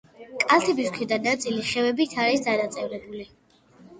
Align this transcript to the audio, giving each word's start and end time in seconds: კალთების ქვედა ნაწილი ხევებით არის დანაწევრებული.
კალთების 0.51 0.87
ქვედა 0.95 1.19
ნაწილი 1.25 1.65
ხევებით 1.67 2.15
არის 2.23 2.45
დანაწევრებული. 2.47 3.29